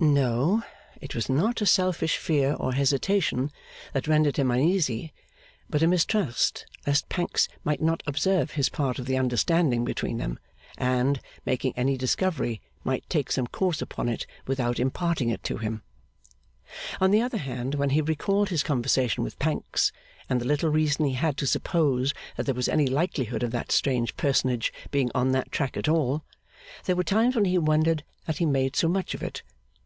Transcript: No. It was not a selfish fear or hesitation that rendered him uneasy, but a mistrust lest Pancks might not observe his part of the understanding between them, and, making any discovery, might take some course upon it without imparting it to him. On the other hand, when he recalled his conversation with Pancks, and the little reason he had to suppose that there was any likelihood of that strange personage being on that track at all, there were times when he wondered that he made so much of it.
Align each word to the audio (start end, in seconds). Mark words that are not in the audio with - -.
No. 0.00 0.62
It 1.00 1.14
was 1.14 1.28
not 1.30 1.60
a 1.62 1.66
selfish 1.66 2.18
fear 2.18 2.54
or 2.54 2.74
hesitation 2.74 3.50
that 3.94 4.06
rendered 4.06 4.36
him 4.36 4.50
uneasy, 4.50 5.12
but 5.68 5.82
a 5.82 5.88
mistrust 5.88 6.66
lest 6.86 7.08
Pancks 7.08 7.48
might 7.64 7.80
not 7.80 8.02
observe 8.06 8.52
his 8.52 8.68
part 8.68 8.98
of 8.98 9.06
the 9.06 9.16
understanding 9.16 9.84
between 9.86 10.18
them, 10.18 10.38
and, 10.76 11.20
making 11.46 11.72
any 11.74 11.96
discovery, 11.96 12.60
might 12.84 13.08
take 13.08 13.32
some 13.32 13.46
course 13.48 13.80
upon 13.82 14.08
it 14.10 14.26
without 14.46 14.78
imparting 14.78 15.30
it 15.30 15.42
to 15.44 15.56
him. 15.56 15.82
On 17.00 17.10
the 17.10 17.22
other 17.22 17.38
hand, 17.38 17.74
when 17.74 17.90
he 17.90 18.02
recalled 18.02 18.50
his 18.50 18.62
conversation 18.62 19.24
with 19.24 19.38
Pancks, 19.38 19.90
and 20.28 20.40
the 20.40 20.46
little 20.46 20.70
reason 20.70 21.06
he 21.06 21.14
had 21.14 21.36
to 21.38 21.46
suppose 21.46 22.12
that 22.36 22.44
there 22.44 22.54
was 22.54 22.68
any 22.68 22.86
likelihood 22.86 23.42
of 23.42 23.50
that 23.52 23.72
strange 23.72 24.16
personage 24.16 24.72
being 24.90 25.10
on 25.14 25.32
that 25.32 25.50
track 25.50 25.76
at 25.78 25.88
all, 25.88 26.22
there 26.84 26.94
were 26.94 27.02
times 27.02 27.34
when 27.34 27.46
he 27.46 27.58
wondered 27.58 28.04
that 28.26 28.38
he 28.38 28.46
made 28.46 28.76
so 28.76 28.86
much 28.86 29.14
of 29.14 29.22
it. 29.22 29.42